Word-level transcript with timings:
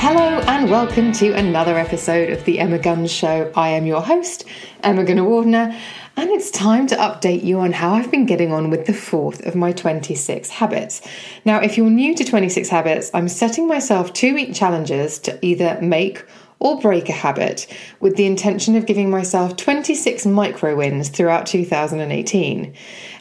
Hello 0.00 0.38
and 0.46 0.70
welcome 0.70 1.10
to 1.14 1.32
another 1.32 1.76
episode 1.76 2.30
of 2.30 2.44
the 2.44 2.60
Emma 2.60 2.78
Guns 2.78 3.10
Show. 3.10 3.50
I 3.56 3.70
am 3.70 3.84
your 3.84 4.00
host, 4.00 4.44
Emma 4.84 5.02
Gunavardhana, 5.02 5.76
and 6.16 6.30
it's 6.30 6.52
time 6.52 6.86
to 6.86 6.94
update 6.94 7.42
you 7.42 7.58
on 7.58 7.72
how 7.72 7.94
I've 7.94 8.08
been 8.08 8.24
getting 8.24 8.52
on 8.52 8.70
with 8.70 8.86
the 8.86 8.94
fourth 8.94 9.44
of 9.44 9.56
my 9.56 9.72
26 9.72 10.50
habits. 10.50 11.02
Now, 11.44 11.58
if 11.58 11.76
you're 11.76 11.90
new 11.90 12.14
to 12.14 12.22
26 12.22 12.68
habits, 12.68 13.10
I'm 13.12 13.28
setting 13.28 13.66
myself 13.66 14.12
two 14.12 14.34
week 14.34 14.54
challenges 14.54 15.18
to 15.18 15.36
either 15.44 15.76
make 15.82 16.24
or 16.60 16.80
break 16.80 17.08
a 17.08 17.12
habit 17.12 17.66
with 18.00 18.16
the 18.16 18.26
intention 18.26 18.74
of 18.76 18.86
giving 18.86 19.10
myself 19.10 19.56
26 19.56 20.26
micro 20.26 20.74
wins 20.74 21.08
throughout 21.08 21.46
2018. 21.46 22.74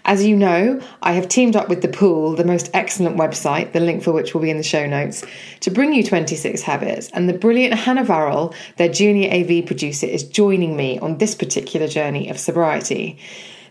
As 0.05 0.25
you 0.25 0.36
know, 0.36 0.81
I 1.01 1.11
have 1.13 1.27
teamed 1.27 1.55
up 1.55 1.68
with 1.68 1.81
The 1.81 1.89
Pool, 1.89 2.36
the 2.36 2.45
most 2.45 2.69
excellent 2.73 3.18
website, 3.18 3.73
the 3.73 3.79
link 3.79 4.01
for 4.01 4.11
which 4.13 4.33
will 4.33 4.41
be 4.41 4.50
in 4.50 4.57
the 4.57 4.63
show 4.63 4.87
notes, 4.87 5.25
to 5.60 5.69
bring 5.69 5.93
you 5.93 6.04
26 6.04 6.61
habits. 6.61 7.10
And 7.13 7.27
the 7.27 7.33
brilliant 7.33 7.73
Hannah 7.73 8.05
Varrall, 8.05 8.55
their 8.77 8.89
junior 8.89 9.29
AV 9.32 9.65
producer, 9.65 10.07
is 10.07 10.24
joining 10.24 10.77
me 10.77 10.97
on 10.99 11.18
this 11.18 11.35
particular 11.35 11.88
journey 11.88 12.29
of 12.29 12.39
sobriety. 12.39 13.19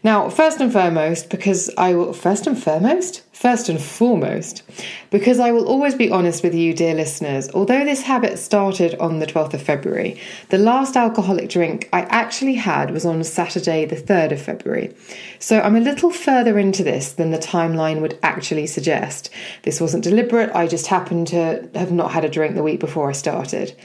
Now, 0.07 0.31
first 0.31 0.61
and 0.61 0.73
foremost, 0.73 1.31
because 1.31 1.69
I 1.77 1.95
will, 1.95 2.13
first 2.13 2.47
and 2.47 2.57
foremost? 2.57 3.25
First 3.33 3.69
and 3.69 3.83
foremost, 3.83 4.63
because 5.11 5.41
I 5.41 5.51
will 5.51 5.67
always 5.67 5.97
be 5.97 6.13
honest 6.13 6.45
with 6.45 6.55
you, 6.55 6.75
dear 6.75 6.95
listeners, 6.95 7.51
although 7.51 7.85
this 7.85 8.03
habit 8.03 8.39
started 8.39 8.95
on 9.01 9.19
the 9.19 9.27
12th 9.27 9.55
of 9.55 9.63
February, 9.63 10.21
the 10.51 10.59
last 10.59 10.97
alcoholic 10.97 11.51
drink 11.51 11.89
I 11.93 12.03
actually 12.03 12.55
had 12.55 12.93
was 12.93 13.05
on 13.05 13.25
Saturday, 13.25 13.85
the 13.85 13.97
3rd 13.97 14.31
of 14.31 14.41
February. 14.41 14.95
So 15.41 15.61
I'm 15.61 15.75
a 15.75 15.81
little 15.81 16.13
further 16.13 16.57
into 16.57 16.85
this 16.85 17.11
than 17.11 17.33
the 17.33 17.39
timeline 17.39 18.01
would 18.01 18.17
actually 18.23 18.69
suggest. 18.69 19.29
This 19.63 19.81
wasn't 19.81 20.05
deliberate, 20.05 20.55
I 20.55 20.69
just 20.69 20.87
happened 20.87 21.27
to 21.29 21.69
have 21.75 21.91
not 21.91 22.13
had 22.13 22.25
a 22.25 22.29
drink 22.29 22.55
the 22.55 22.63
week 22.63 22.79
before 22.79 23.09
I 23.11 23.13
started. 23.13 23.77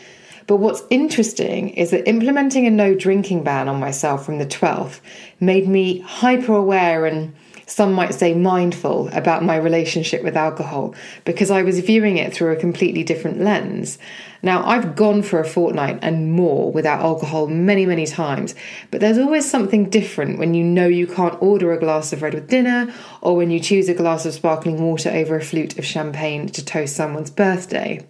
But 0.52 0.58
what's 0.58 0.84
interesting 0.90 1.70
is 1.70 1.92
that 1.92 2.10
implementing 2.10 2.68
a 2.68 2.70
no 2.70 2.94
drinking 2.94 3.46
ban 3.46 3.70
on 3.70 3.80
myself 3.80 4.26
from 4.26 4.38
the 4.38 4.46
12th 4.46 5.00
made 5.40 5.66
me 5.66 6.00
hyper 6.00 6.54
aware 6.54 7.06
and 7.06 7.34
some 7.68 7.94
might 7.94 8.14
say 8.14 8.34
mindful 8.34 9.08
about 9.14 9.46
my 9.46 9.56
relationship 9.56 10.24
with 10.24 10.36
alcohol 10.36 10.94
because 11.24 11.52
I 11.52 11.62
was 11.62 11.80
viewing 11.80 12.18
it 12.18 12.34
through 12.34 12.52
a 12.52 12.58
completely 12.58 13.02
different 13.02 13.40
lens. 13.40 13.98
Now, 14.44 14.68
I've 14.68 14.98
gone 14.98 15.22
for 15.22 15.40
a 15.40 15.48
fortnight 15.48 16.00
and 16.02 16.34
more 16.34 16.70
without 16.70 17.00
alcohol 17.00 17.48
many, 17.48 17.86
many 17.86 18.06
times, 18.06 18.54
but 18.90 19.00
there's 19.00 19.18
always 19.18 19.50
something 19.50 19.90
different 19.90 20.38
when 20.38 20.54
you 20.54 20.66
know 20.66 20.86
you 20.86 21.08
can't 21.08 21.42
order 21.42 21.72
a 21.72 21.80
glass 21.80 22.12
of 22.12 22.24
red 22.24 22.34
with 22.34 22.50
dinner 22.50 22.94
or 23.22 23.38
when 23.38 23.52
you 23.52 23.62
choose 23.62 23.88
a 23.88 23.94
glass 23.94 24.26
of 24.26 24.34
sparkling 24.34 24.82
water 24.82 25.12
over 25.12 25.38
a 25.38 25.42
flute 25.42 25.80
of 25.80 25.86
champagne 25.86 26.50
to 26.50 26.66
toast 26.66 26.94
someone's 26.94 27.32
birthday. 27.32 28.06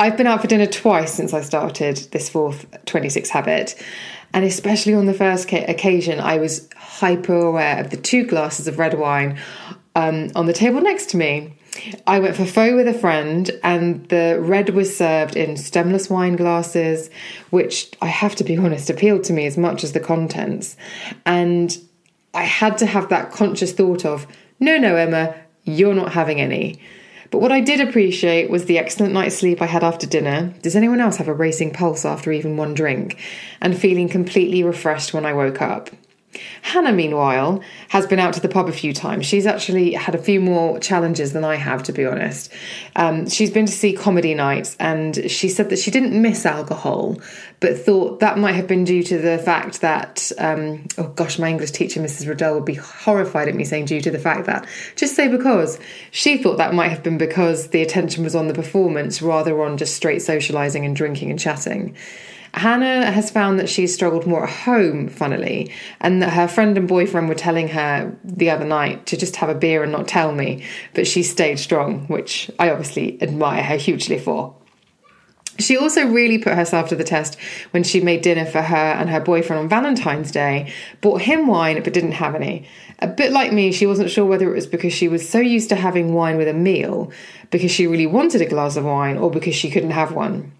I've 0.00 0.16
been 0.16 0.26
out 0.26 0.40
for 0.40 0.46
dinner 0.46 0.64
twice 0.66 1.12
since 1.12 1.34
I 1.34 1.42
started 1.42 1.98
this 2.10 2.30
fourth 2.30 2.64
26 2.86 3.28
habit. 3.28 3.74
And 4.32 4.46
especially 4.46 4.94
on 4.94 5.04
the 5.04 5.12
first 5.12 5.52
occasion, 5.52 6.20
I 6.20 6.38
was 6.38 6.70
hyper 6.74 7.36
aware 7.36 7.78
of 7.78 7.90
the 7.90 7.98
two 7.98 8.24
glasses 8.24 8.66
of 8.66 8.78
red 8.78 8.98
wine 8.98 9.38
um, 9.94 10.30
on 10.34 10.46
the 10.46 10.54
table 10.54 10.80
next 10.80 11.10
to 11.10 11.18
me. 11.18 11.52
I 12.06 12.18
went 12.18 12.34
for 12.34 12.46
faux 12.46 12.74
with 12.74 12.88
a 12.88 12.94
friend, 12.94 13.50
and 13.62 14.08
the 14.08 14.38
red 14.40 14.70
was 14.70 14.96
served 14.96 15.36
in 15.36 15.58
stemless 15.58 16.08
wine 16.08 16.34
glasses, 16.34 17.10
which 17.50 17.92
I 18.00 18.06
have 18.06 18.34
to 18.36 18.44
be 18.44 18.56
honest 18.56 18.88
appealed 18.88 19.24
to 19.24 19.34
me 19.34 19.44
as 19.44 19.58
much 19.58 19.84
as 19.84 19.92
the 19.92 20.00
contents. 20.00 20.78
And 21.26 21.76
I 22.32 22.44
had 22.44 22.78
to 22.78 22.86
have 22.86 23.10
that 23.10 23.32
conscious 23.32 23.72
thought 23.72 24.06
of, 24.06 24.26
no, 24.60 24.78
no, 24.78 24.96
Emma, 24.96 25.34
you're 25.64 25.94
not 25.94 26.12
having 26.12 26.40
any. 26.40 26.80
But 27.30 27.40
what 27.40 27.52
I 27.52 27.60
did 27.60 27.80
appreciate 27.80 28.50
was 28.50 28.64
the 28.64 28.78
excellent 28.78 29.14
night's 29.14 29.36
sleep 29.36 29.62
I 29.62 29.66
had 29.66 29.84
after 29.84 30.06
dinner. 30.06 30.52
Does 30.62 30.74
anyone 30.74 31.00
else 31.00 31.16
have 31.16 31.28
a 31.28 31.34
racing 31.34 31.72
pulse 31.72 32.04
after 32.04 32.32
even 32.32 32.56
one 32.56 32.74
drink? 32.74 33.18
And 33.60 33.78
feeling 33.78 34.08
completely 34.08 34.64
refreshed 34.64 35.14
when 35.14 35.24
I 35.24 35.32
woke 35.32 35.62
up. 35.62 35.90
Hannah, 36.62 36.92
meanwhile, 36.92 37.60
has 37.88 38.06
been 38.06 38.20
out 38.20 38.34
to 38.34 38.40
the 38.40 38.48
pub 38.48 38.68
a 38.68 38.72
few 38.72 38.92
times. 38.92 39.26
She's 39.26 39.46
actually 39.46 39.94
had 39.94 40.14
a 40.14 40.18
few 40.18 40.40
more 40.40 40.78
challenges 40.78 41.32
than 41.32 41.42
I 41.42 41.56
have, 41.56 41.82
to 41.84 41.92
be 41.92 42.06
honest. 42.06 42.52
Um, 42.94 43.28
she's 43.28 43.50
been 43.50 43.66
to 43.66 43.72
see 43.72 43.92
comedy 43.92 44.34
nights 44.34 44.76
and 44.78 45.30
she 45.30 45.48
said 45.48 45.70
that 45.70 45.78
she 45.80 45.90
didn't 45.90 46.20
miss 46.20 46.46
alcohol, 46.46 47.20
but 47.58 47.76
thought 47.76 48.20
that 48.20 48.38
might 48.38 48.52
have 48.52 48.68
been 48.68 48.84
due 48.84 49.02
to 49.02 49.18
the 49.18 49.38
fact 49.38 49.80
that, 49.80 50.30
um, 50.38 50.86
oh 50.98 51.08
gosh, 51.08 51.38
my 51.38 51.48
English 51.48 51.72
teacher, 51.72 52.00
Mrs. 52.00 52.28
Riddell, 52.28 52.54
would 52.54 52.64
be 52.64 52.74
horrified 52.74 53.48
at 53.48 53.56
me 53.56 53.64
saying 53.64 53.86
due 53.86 54.00
to 54.00 54.10
the 54.10 54.18
fact 54.18 54.46
that. 54.46 54.68
Just 54.94 55.16
say 55.16 55.26
because. 55.26 55.80
She 56.12 56.38
thought 56.38 56.58
that 56.58 56.74
might 56.74 56.88
have 56.88 57.02
been 57.02 57.18
because 57.18 57.68
the 57.68 57.82
attention 57.82 58.22
was 58.22 58.36
on 58.36 58.46
the 58.46 58.54
performance 58.54 59.20
rather 59.20 59.60
on 59.62 59.78
just 59.78 59.96
straight 59.96 60.20
socialising 60.20 60.84
and 60.84 60.94
drinking 60.94 61.30
and 61.30 61.40
chatting. 61.40 61.96
Hannah 62.54 63.10
has 63.10 63.30
found 63.30 63.58
that 63.58 63.68
she's 63.68 63.94
struggled 63.94 64.26
more 64.26 64.44
at 64.44 64.50
home, 64.50 65.08
funnily, 65.08 65.72
and 66.00 66.20
that 66.22 66.32
her 66.32 66.48
friend 66.48 66.76
and 66.76 66.88
boyfriend 66.88 67.28
were 67.28 67.34
telling 67.34 67.68
her 67.68 68.16
the 68.24 68.50
other 68.50 68.64
night 68.64 69.06
to 69.06 69.16
just 69.16 69.36
have 69.36 69.48
a 69.48 69.54
beer 69.54 69.82
and 69.82 69.92
not 69.92 70.08
tell 70.08 70.32
me, 70.32 70.64
but 70.94 71.06
she 71.06 71.22
stayed 71.22 71.58
strong, 71.58 72.06
which 72.08 72.50
I 72.58 72.70
obviously 72.70 73.22
admire 73.22 73.62
her 73.62 73.76
hugely 73.76 74.18
for. 74.18 74.54
She 75.58 75.76
also 75.76 76.06
really 76.06 76.38
put 76.38 76.54
herself 76.54 76.88
to 76.88 76.96
the 76.96 77.04
test 77.04 77.38
when 77.70 77.82
she 77.82 78.00
made 78.00 78.22
dinner 78.22 78.46
for 78.46 78.62
her 78.62 78.76
and 78.76 79.10
her 79.10 79.20
boyfriend 79.20 79.60
on 79.60 79.68
Valentine's 79.68 80.32
Day, 80.32 80.72
bought 81.02 81.20
him 81.20 81.46
wine 81.46 81.82
but 81.82 81.92
didn't 81.92 82.12
have 82.12 82.34
any. 82.34 82.66
A 83.00 83.06
bit 83.06 83.30
like 83.30 83.52
me, 83.52 83.70
she 83.70 83.86
wasn't 83.86 84.10
sure 84.10 84.24
whether 84.24 84.50
it 84.50 84.54
was 84.54 84.66
because 84.66 84.92
she 84.92 85.08
was 85.08 85.28
so 85.28 85.38
used 85.38 85.68
to 85.68 85.76
having 85.76 86.14
wine 86.14 86.36
with 86.36 86.48
a 86.48 86.54
meal, 86.54 87.12
because 87.50 87.70
she 87.70 87.86
really 87.86 88.06
wanted 88.06 88.40
a 88.40 88.46
glass 88.46 88.76
of 88.76 88.84
wine, 88.84 89.18
or 89.18 89.30
because 89.30 89.54
she 89.54 89.70
couldn't 89.70 89.90
have 89.90 90.12
one. 90.12 90.52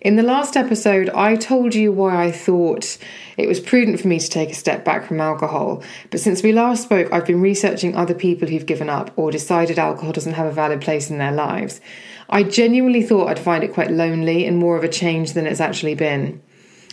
In 0.00 0.16
the 0.16 0.22
last 0.22 0.56
episode, 0.56 1.10
I 1.10 1.36
told 1.36 1.74
you 1.74 1.92
why 1.92 2.24
I 2.24 2.32
thought 2.32 2.98
it 3.36 3.48
was 3.48 3.60
prudent 3.60 4.00
for 4.00 4.08
me 4.08 4.18
to 4.18 4.28
take 4.28 4.50
a 4.50 4.54
step 4.54 4.84
back 4.84 5.06
from 5.06 5.20
alcohol. 5.20 5.82
But 6.10 6.20
since 6.20 6.42
we 6.42 6.52
last 6.52 6.82
spoke, 6.82 7.12
I've 7.12 7.26
been 7.26 7.40
researching 7.40 7.94
other 7.94 8.14
people 8.14 8.48
who've 8.48 8.66
given 8.66 8.88
up 8.88 9.10
or 9.16 9.30
decided 9.30 9.78
alcohol 9.78 10.12
doesn't 10.12 10.34
have 10.34 10.46
a 10.46 10.52
valid 10.52 10.80
place 10.80 11.10
in 11.10 11.18
their 11.18 11.32
lives. 11.32 11.80
I 12.28 12.42
genuinely 12.42 13.02
thought 13.02 13.28
I'd 13.28 13.38
find 13.38 13.64
it 13.64 13.72
quite 13.72 13.90
lonely 13.90 14.46
and 14.46 14.58
more 14.58 14.76
of 14.76 14.84
a 14.84 14.88
change 14.88 15.32
than 15.32 15.46
it's 15.46 15.60
actually 15.60 15.94
been. 15.94 16.42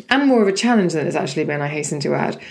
And 0.09 0.28
more 0.28 0.42
of 0.42 0.47
a 0.47 0.53
challenge 0.53 0.94
than 0.94 1.07
it's 1.07 1.16
actually 1.16 1.46
been, 1.46 1.62
I 1.62 1.68
hasten 1.68 2.00
to 2.02 2.16
add. 2.16 2.42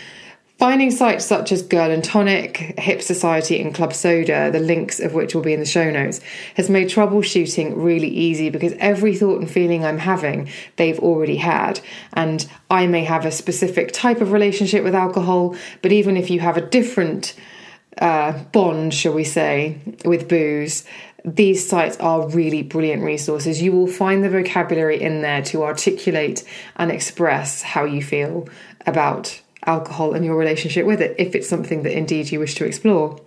Finding 0.59 0.93
sites 0.93 1.25
such 1.25 1.51
as 1.51 1.63
Girl 1.63 1.91
and 1.91 2.03
Tonic, 2.03 2.79
Hip 2.79 3.03
Sobriety, 3.03 3.61
and 3.61 3.75
Club 3.75 3.93
Soda, 3.93 4.51
the 4.53 4.61
links 4.61 5.01
of 5.01 5.13
which 5.13 5.35
will 5.35 5.43
be 5.43 5.53
in 5.53 5.59
the 5.59 5.67
show 5.67 5.91
notes, 5.91 6.21
has 6.55 6.71
made 6.71 6.89
troubleshooting 6.89 7.73
really 7.77 8.09
easy 8.09 8.51
because 8.51 8.73
every 8.79 9.17
thought 9.17 9.41
and 9.41 9.51
feeling 9.51 9.85
I'm 9.85 9.99
having, 9.99 10.49
they've 10.77 10.99
already 11.01 11.37
had. 11.37 11.81
And 12.13 12.49
I 12.71 12.87
may 12.87 13.03
have 13.05 13.27
a 13.27 13.33
specific 13.33 13.93
type 13.93 14.21
of 14.21 14.31
relationship 14.31 14.85
with 14.85 14.95
alcohol, 14.95 15.57
but 15.83 15.91
even 15.91 16.17
if 16.17 16.31
you 16.31 16.39
have 16.39 16.57
a 16.57 16.67
different 16.67 17.35
uh, 17.99 18.33
bond, 18.53 18.95
shall 18.95 19.13
we 19.13 19.25
say, 19.25 19.79
with 20.05 20.29
booze, 20.29 20.85
these 21.25 21.69
sites 21.69 21.97
are 21.99 22.29
really 22.29 22.63
brilliant 22.63 23.03
resources. 23.03 23.61
You 23.61 23.73
will 23.73 23.89
find 23.89 24.23
the 24.23 24.31
vocabulary 24.31 25.03
in 25.03 25.21
there 25.21 25.43
to 25.43 25.65
articulate 25.65 26.45
and 26.77 26.93
express 26.93 27.63
how 27.63 27.85
you 27.85 28.03
feel 28.03 28.49
about 28.87 29.41
alcohol 29.67 30.15
and 30.15 30.25
your 30.25 30.37
relationship 30.37 30.87
with 30.87 31.01
it, 31.01 31.15
if 31.19 31.35
it's 31.35 31.49
something 31.49 31.83
that 31.83 31.97
indeed 31.97 32.31
you 32.31 32.41
wish 32.41 32.55
to 32.57 32.65
explore. 32.65 33.21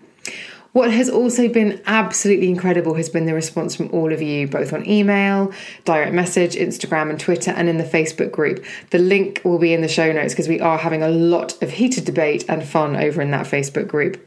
What 0.74 0.92
has 0.92 1.10
also 1.10 1.48
been 1.48 1.82
absolutely 1.88 2.50
incredible 2.50 2.94
has 2.96 3.10
been 3.10 3.26
the 3.26 3.34
response 3.34 3.76
from 3.76 3.90
all 3.92 4.14
of 4.14 4.22
you, 4.22 4.48
both 4.48 4.74
on 4.74 4.88
email, 4.88 5.52
direct 5.86 6.14
message, 6.14 6.54
Instagram, 6.54 7.10
and 7.10 7.20
Twitter, 7.20 7.50
and 7.50 7.68
in 7.68 7.78
the 7.80 7.84
Facebook 7.84 8.32
group. 8.32 8.64
The 8.92 9.00
link 9.00 9.42
will 9.44 9.58
be 9.58 9.74
in 9.74 9.82
the 9.82 9.88
show 9.88 10.12
notes 10.12 10.34
because 10.34 10.48
we 10.48 10.60
are 10.60 10.78
having 10.78 11.02
a 11.02 11.10
lot 11.10 11.60
of 11.64 11.72
heated 11.72 12.06
debate 12.06 12.46
and 12.48 12.64
fun 12.64 12.96
over 12.96 13.22
in 13.22 13.32
that 13.32 13.48
Facebook 13.48 13.88
group. 13.88 14.24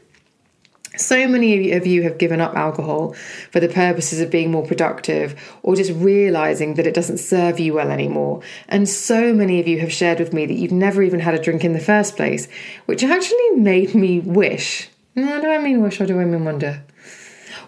So 1.01 1.27
many 1.27 1.71
of 1.71 1.85
you 1.87 2.03
have 2.03 2.17
given 2.17 2.39
up 2.39 2.55
alcohol 2.55 3.13
for 3.51 3.59
the 3.59 3.67
purposes 3.67 4.19
of 4.19 4.29
being 4.29 4.51
more 4.51 4.65
productive 4.65 5.39
or 5.63 5.75
just 5.75 5.91
realizing 5.93 6.75
that 6.75 6.87
it 6.87 6.93
doesn't 6.93 7.17
serve 7.17 7.59
you 7.59 7.73
well 7.73 7.91
anymore. 7.91 8.41
And 8.69 8.87
so 8.87 9.33
many 9.33 9.59
of 9.59 9.67
you 9.67 9.79
have 9.79 9.91
shared 9.91 10.19
with 10.19 10.33
me 10.33 10.45
that 10.45 10.53
you've 10.53 10.71
never 10.71 11.01
even 11.03 11.19
had 11.19 11.33
a 11.33 11.41
drink 11.41 11.63
in 11.63 11.73
the 11.73 11.79
first 11.79 12.15
place, 12.15 12.47
which 12.85 13.03
actually 13.03 13.49
made 13.51 13.95
me 13.95 14.19
wish. 14.19 14.89
No, 15.15 15.41
do 15.41 15.49
I 15.49 15.57
mean 15.57 15.81
wish 15.81 15.99
or 15.99 16.05
do 16.05 16.19
I 16.19 16.25
mean 16.25 16.45
wonder? 16.45 16.83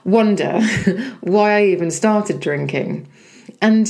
Wonder 0.05 0.61
why 1.21 1.57
I 1.57 1.65
even 1.65 1.91
started 1.91 2.39
drinking. 2.39 3.07
And 3.63 3.89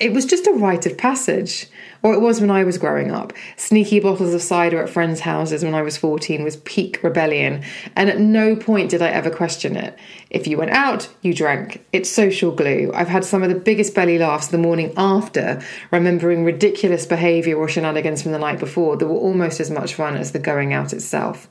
it 0.00 0.12
was 0.12 0.24
just 0.24 0.46
a 0.46 0.52
rite 0.52 0.86
of 0.86 0.96
passage. 0.96 1.66
Or 2.04 2.14
it 2.14 2.20
was 2.20 2.40
when 2.40 2.52
I 2.52 2.62
was 2.62 2.78
growing 2.78 3.10
up. 3.10 3.32
Sneaky 3.56 3.98
bottles 3.98 4.32
of 4.32 4.42
cider 4.42 4.80
at 4.80 4.88
friends' 4.88 5.20
houses 5.20 5.64
when 5.64 5.74
I 5.74 5.82
was 5.82 5.96
14 5.96 6.44
was 6.44 6.56
peak 6.58 7.02
rebellion, 7.02 7.64
and 7.96 8.08
at 8.08 8.20
no 8.20 8.54
point 8.54 8.90
did 8.90 9.02
I 9.02 9.08
ever 9.08 9.28
question 9.28 9.76
it. 9.76 9.98
If 10.30 10.46
you 10.46 10.56
went 10.56 10.70
out, 10.70 11.08
you 11.20 11.34
drank. 11.34 11.84
It's 11.92 12.08
social 12.08 12.52
glue. 12.52 12.92
I've 12.94 13.08
had 13.08 13.24
some 13.24 13.42
of 13.42 13.48
the 13.48 13.58
biggest 13.58 13.92
belly 13.92 14.18
laughs 14.18 14.48
the 14.48 14.58
morning 14.58 14.92
after, 14.96 15.60
remembering 15.90 16.44
ridiculous 16.44 17.04
behaviour 17.04 17.56
or 17.56 17.68
shenanigans 17.68 18.22
from 18.22 18.30
the 18.30 18.38
night 18.38 18.60
before 18.60 18.96
that 18.96 19.06
were 19.08 19.14
almost 19.14 19.58
as 19.58 19.70
much 19.70 19.94
fun 19.94 20.16
as 20.16 20.30
the 20.30 20.38
going 20.38 20.72
out 20.72 20.92
itself. 20.92 21.48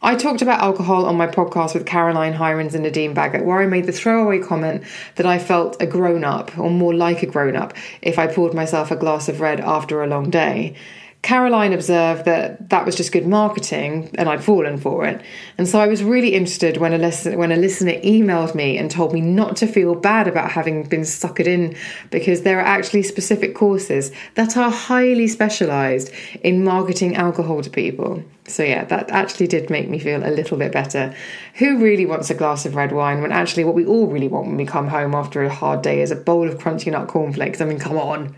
I 0.00 0.14
talked 0.14 0.42
about 0.42 0.60
alcohol 0.60 1.06
on 1.06 1.16
my 1.16 1.26
podcast 1.26 1.74
with 1.74 1.84
Caroline 1.84 2.34
Hirons 2.34 2.74
and 2.74 2.84
Nadine 2.84 3.16
Baggott, 3.16 3.44
where 3.44 3.58
I 3.58 3.66
made 3.66 3.86
the 3.86 3.92
throwaway 3.92 4.38
comment 4.38 4.84
that 5.16 5.26
I 5.26 5.40
felt 5.40 5.82
a 5.82 5.86
grown 5.86 6.22
up, 6.22 6.56
or 6.56 6.70
more 6.70 6.94
like 6.94 7.24
a 7.24 7.26
grown 7.26 7.56
up, 7.56 7.74
if 8.00 8.16
I 8.16 8.28
poured 8.28 8.54
myself 8.54 8.92
a 8.92 8.96
glass 8.96 9.28
of 9.28 9.40
red 9.40 9.58
after 9.58 10.00
a 10.00 10.06
long 10.06 10.30
day. 10.30 10.76
Caroline 11.22 11.72
observed 11.72 12.24
that 12.26 12.70
that 12.70 12.86
was 12.86 12.94
just 12.94 13.10
good 13.10 13.26
marketing 13.26 14.08
and 14.14 14.28
I'd 14.28 14.42
fallen 14.42 14.78
for 14.78 15.04
it. 15.04 15.20
And 15.58 15.68
so 15.68 15.80
I 15.80 15.88
was 15.88 16.02
really 16.02 16.34
interested 16.34 16.76
when 16.76 16.92
a, 16.92 16.98
listener, 16.98 17.36
when 17.36 17.50
a 17.50 17.56
listener 17.56 17.94
emailed 18.00 18.54
me 18.54 18.78
and 18.78 18.88
told 18.88 19.12
me 19.12 19.20
not 19.20 19.56
to 19.56 19.66
feel 19.66 19.96
bad 19.96 20.28
about 20.28 20.52
having 20.52 20.84
been 20.84 21.00
suckered 21.00 21.46
in 21.46 21.76
because 22.10 22.42
there 22.42 22.58
are 22.60 22.64
actually 22.64 23.02
specific 23.02 23.56
courses 23.56 24.12
that 24.36 24.56
are 24.56 24.70
highly 24.70 25.26
specialized 25.26 26.12
in 26.42 26.62
marketing 26.62 27.16
alcohol 27.16 27.62
to 27.62 27.70
people. 27.70 28.22
So, 28.46 28.62
yeah, 28.62 28.84
that 28.84 29.10
actually 29.10 29.48
did 29.48 29.70
make 29.70 29.90
me 29.90 29.98
feel 29.98 30.24
a 30.24 30.30
little 30.30 30.56
bit 30.56 30.72
better. 30.72 31.14
Who 31.54 31.78
really 31.78 32.06
wants 32.06 32.30
a 32.30 32.34
glass 32.34 32.64
of 32.64 32.76
red 32.76 32.92
wine 32.92 33.20
when 33.20 33.32
actually 33.32 33.64
what 33.64 33.74
we 33.74 33.84
all 33.84 34.06
really 34.06 34.28
want 34.28 34.46
when 34.46 34.56
we 34.56 34.64
come 34.64 34.86
home 34.86 35.14
after 35.14 35.42
a 35.42 35.52
hard 35.52 35.82
day 35.82 36.00
is 36.00 36.12
a 36.12 36.16
bowl 36.16 36.48
of 36.48 36.58
crunchy 36.58 36.92
nut 36.92 37.08
cornflakes? 37.08 37.60
I 37.60 37.64
mean, 37.64 37.80
come 37.80 37.98
on. 37.98 38.36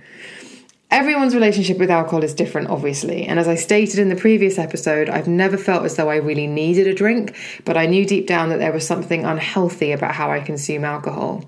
Everyone's 0.90 1.36
relationship 1.36 1.78
with 1.78 1.88
alcohol 1.88 2.24
is 2.24 2.34
different, 2.34 2.68
obviously, 2.68 3.24
and 3.24 3.38
as 3.38 3.46
I 3.46 3.54
stated 3.54 4.00
in 4.00 4.08
the 4.08 4.16
previous 4.16 4.58
episode, 4.58 5.08
I've 5.08 5.28
never 5.28 5.56
felt 5.56 5.84
as 5.84 5.94
though 5.94 6.10
I 6.10 6.16
really 6.16 6.48
needed 6.48 6.88
a 6.88 6.94
drink, 6.94 7.36
but 7.64 7.76
I 7.76 7.86
knew 7.86 8.04
deep 8.04 8.26
down 8.26 8.48
that 8.48 8.58
there 8.58 8.72
was 8.72 8.88
something 8.88 9.24
unhealthy 9.24 9.92
about 9.92 10.16
how 10.16 10.32
I 10.32 10.40
consume 10.40 10.84
alcohol. 10.84 11.44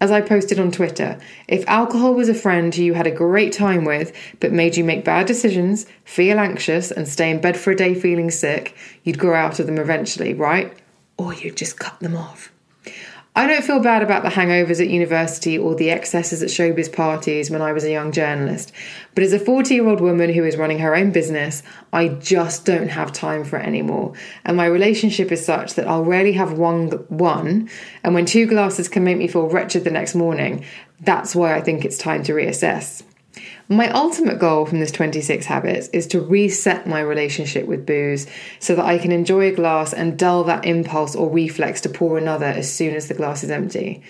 As 0.00 0.10
I 0.10 0.22
posted 0.22 0.58
on 0.58 0.70
Twitter, 0.70 1.18
if 1.48 1.68
alcohol 1.68 2.14
was 2.14 2.30
a 2.30 2.34
friend 2.34 2.74
who 2.74 2.82
you 2.82 2.94
had 2.94 3.06
a 3.06 3.10
great 3.10 3.52
time 3.52 3.84
with, 3.84 4.16
but 4.40 4.52
made 4.52 4.78
you 4.78 4.84
make 4.84 5.04
bad 5.04 5.26
decisions, 5.26 5.84
feel 6.04 6.38
anxious, 6.38 6.90
and 6.90 7.06
stay 7.06 7.30
in 7.30 7.42
bed 7.42 7.58
for 7.58 7.72
a 7.72 7.76
day 7.76 7.94
feeling 7.94 8.30
sick, 8.30 8.74
you'd 9.04 9.18
grow 9.18 9.34
out 9.34 9.60
of 9.60 9.66
them 9.66 9.76
eventually, 9.76 10.32
right? 10.32 10.72
Or 11.18 11.34
you'd 11.34 11.58
just 11.58 11.78
cut 11.78 12.00
them 12.00 12.16
off. 12.16 12.50
I 13.38 13.46
don't 13.46 13.62
feel 13.62 13.78
bad 13.78 14.02
about 14.02 14.24
the 14.24 14.30
hangovers 14.30 14.80
at 14.80 14.90
university 14.90 15.56
or 15.56 15.76
the 15.76 15.92
excesses 15.92 16.42
at 16.42 16.48
showbiz 16.48 16.92
parties 16.92 17.52
when 17.52 17.62
I 17.62 17.72
was 17.72 17.84
a 17.84 17.90
young 17.92 18.10
journalist, 18.10 18.72
but 19.14 19.22
as 19.22 19.32
a 19.32 19.38
40 19.38 19.74
year 19.76 19.86
old 19.86 20.00
woman 20.00 20.34
who 20.34 20.42
is 20.42 20.56
running 20.56 20.80
her 20.80 20.96
own 20.96 21.12
business, 21.12 21.62
I 21.92 22.08
just 22.08 22.64
don't 22.64 22.88
have 22.88 23.12
time 23.12 23.44
for 23.44 23.56
it 23.56 23.64
anymore. 23.64 24.14
And 24.44 24.56
my 24.56 24.66
relationship 24.66 25.30
is 25.30 25.46
such 25.46 25.74
that 25.74 25.86
I'll 25.86 26.04
rarely 26.04 26.32
have 26.32 26.58
one, 26.58 26.88
one, 27.10 27.70
and 28.02 28.12
when 28.12 28.26
two 28.26 28.44
glasses 28.44 28.88
can 28.88 29.04
make 29.04 29.18
me 29.18 29.28
feel 29.28 29.46
wretched 29.46 29.84
the 29.84 29.92
next 29.92 30.16
morning, 30.16 30.64
that's 30.98 31.36
why 31.36 31.54
I 31.54 31.60
think 31.60 31.84
it's 31.84 31.96
time 31.96 32.24
to 32.24 32.32
reassess. 32.32 33.04
My 33.68 33.90
ultimate 33.90 34.38
goal 34.38 34.64
from 34.64 34.80
this 34.80 34.90
26 34.92 35.44
habits 35.44 35.88
is 35.88 36.06
to 36.08 36.20
reset 36.20 36.86
my 36.86 37.00
relationship 37.00 37.66
with 37.66 37.84
booze 37.84 38.26
so 38.58 38.74
that 38.74 38.84
I 38.84 38.96
can 38.96 39.12
enjoy 39.12 39.48
a 39.48 39.54
glass 39.54 39.92
and 39.92 40.18
dull 40.18 40.44
that 40.44 40.64
impulse 40.64 41.14
or 41.14 41.28
reflex 41.28 41.82
to 41.82 41.90
pour 41.90 42.16
another 42.16 42.46
as 42.46 42.72
soon 42.72 42.94
as 42.94 43.08
the 43.08 43.14
glass 43.14 43.44
is 43.44 43.50
empty. 43.50 44.02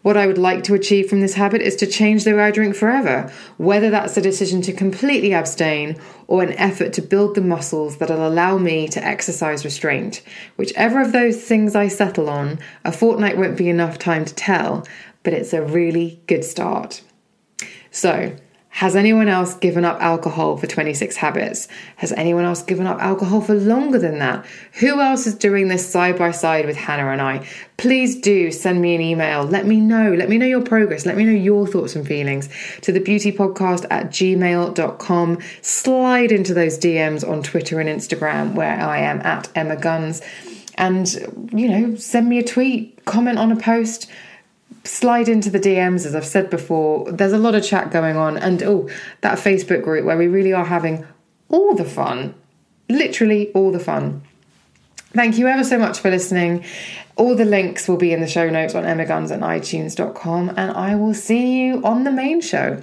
What 0.00 0.16
I 0.16 0.26
would 0.26 0.38
like 0.38 0.64
to 0.64 0.74
achieve 0.74 1.08
from 1.08 1.20
this 1.20 1.34
habit 1.34 1.62
is 1.62 1.76
to 1.76 1.86
change 1.86 2.24
the 2.24 2.34
way 2.34 2.42
I 2.42 2.50
drink 2.50 2.74
forever, 2.74 3.30
whether 3.56 3.88
that's 3.88 4.16
a 4.16 4.22
decision 4.22 4.60
to 4.62 4.72
completely 4.72 5.32
abstain 5.32 5.96
or 6.26 6.42
an 6.42 6.54
effort 6.54 6.92
to 6.94 7.02
build 7.02 7.34
the 7.34 7.40
muscles 7.40 7.98
that'll 7.98 8.26
allow 8.26 8.58
me 8.58 8.88
to 8.88 9.04
exercise 9.04 9.64
restraint. 9.64 10.22
Whichever 10.56 11.00
of 11.00 11.12
those 11.12 11.44
things 11.44 11.76
I 11.76 11.86
settle 11.86 12.28
on, 12.28 12.58
a 12.84 12.90
fortnight 12.90 13.36
won't 13.36 13.56
be 13.56 13.68
enough 13.68 13.98
time 13.98 14.24
to 14.24 14.34
tell, 14.34 14.84
but 15.22 15.34
it's 15.34 15.52
a 15.52 15.62
really 15.62 16.20
good 16.26 16.44
start. 16.44 17.02
So, 17.92 18.34
has 18.72 18.96
anyone 18.96 19.28
else 19.28 19.54
given 19.54 19.84
up 19.84 20.00
alcohol 20.00 20.56
for 20.56 20.66
26 20.66 21.14
habits? 21.16 21.68
Has 21.96 22.10
anyone 22.12 22.44
else 22.44 22.62
given 22.62 22.86
up 22.86 22.98
alcohol 23.00 23.42
for 23.42 23.54
longer 23.54 23.98
than 23.98 24.18
that? 24.20 24.46
Who 24.80 24.98
else 24.98 25.26
is 25.26 25.34
doing 25.34 25.68
this 25.68 25.86
side 25.86 26.18
by 26.18 26.30
side 26.30 26.64
with 26.64 26.76
Hannah 26.76 27.10
and 27.10 27.20
I? 27.20 27.46
Please 27.76 28.18
do 28.18 28.50
send 28.50 28.80
me 28.80 28.94
an 28.94 29.02
email. 29.02 29.44
Let 29.44 29.66
me 29.66 29.78
know. 29.78 30.14
Let 30.14 30.30
me 30.30 30.38
know 30.38 30.46
your 30.46 30.62
progress. 30.62 31.04
Let 31.04 31.18
me 31.18 31.24
know 31.24 31.32
your 31.32 31.66
thoughts 31.66 31.94
and 31.94 32.06
feelings 32.06 32.48
to 32.80 32.92
the 32.92 33.00
beautypodcast 33.00 33.86
at 33.90 34.06
gmail.com. 34.06 35.38
Slide 35.60 36.32
into 36.32 36.54
those 36.54 36.78
DMs 36.78 37.28
on 37.28 37.42
Twitter 37.42 37.78
and 37.78 37.90
Instagram 37.90 38.54
where 38.54 38.80
I 38.80 39.00
am 39.00 39.20
at 39.20 39.50
Emma 39.54 39.76
Guns. 39.76 40.22
And, 40.76 41.12
you 41.52 41.68
know, 41.68 41.94
send 41.96 42.26
me 42.26 42.38
a 42.38 42.42
tweet, 42.42 43.04
comment 43.04 43.38
on 43.38 43.52
a 43.52 43.56
post 43.56 44.10
slide 44.84 45.28
into 45.28 45.50
the 45.50 45.60
DMs, 45.60 46.06
as 46.06 46.14
I've 46.14 46.26
said 46.26 46.50
before. 46.50 47.10
There's 47.10 47.32
a 47.32 47.38
lot 47.38 47.54
of 47.54 47.64
chat 47.64 47.90
going 47.90 48.16
on, 48.16 48.36
and 48.36 48.62
oh, 48.62 48.88
that 49.20 49.38
Facebook 49.38 49.82
group 49.82 50.04
where 50.04 50.18
we 50.18 50.26
really 50.26 50.52
are 50.52 50.64
having 50.64 51.06
all 51.48 51.74
the 51.74 51.84
fun 51.84 52.34
literally 52.92 53.52
all 53.52 53.72
the 53.72 53.80
fun. 53.80 54.22
Thank 55.14 55.38
you 55.38 55.46
ever 55.46 55.64
so 55.64 55.78
much 55.78 55.98
for 55.98 56.10
listening. 56.10 56.64
All 57.16 57.34
the 57.34 57.44
links 57.44 57.86
will 57.86 57.98
be 57.98 58.12
in 58.12 58.20
the 58.20 58.26
show 58.26 58.48
notes 58.48 58.74
on 58.74 58.84
emmaguns 58.84 59.30
and 59.30 59.42
itunes.com, 59.42 60.50
and 60.50 60.70
I 60.72 60.94
will 60.94 61.14
see 61.14 61.64
you 61.64 61.84
on 61.84 62.04
the 62.04 62.12
main 62.12 62.40
show. 62.40 62.82